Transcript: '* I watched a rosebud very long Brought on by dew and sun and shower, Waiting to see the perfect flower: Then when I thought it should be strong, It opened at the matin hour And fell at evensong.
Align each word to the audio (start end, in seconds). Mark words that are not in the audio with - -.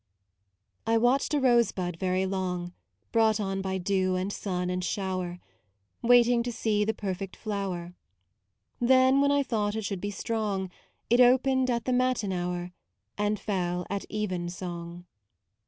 '* 0.47 0.87
I 0.93 0.97
watched 0.97 1.31
a 1.35 1.39
rosebud 1.39 1.97
very 1.99 2.25
long 2.25 2.73
Brought 3.11 3.39
on 3.39 3.61
by 3.61 3.77
dew 3.77 4.15
and 4.15 4.33
sun 4.33 4.71
and 4.71 4.83
shower, 4.83 5.39
Waiting 6.01 6.41
to 6.41 6.51
see 6.51 6.83
the 6.83 6.95
perfect 6.95 7.35
flower: 7.35 7.93
Then 8.79 9.21
when 9.21 9.29
I 9.29 9.43
thought 9.43 9.75
it 9.75 9.83
should 9.85 10.01
be 10.01 10.09
strong, 10.09 10.71
It 11.11 11.21
opened 11.21 11.69
at 11.69 11.85
the 11.85 11.93
matin 11.93 12.33
hour 12.33 12.71
And 13.15 13.39
fell 13.39 13.85
at 13.91 14.05
evensong. 14.09 15.05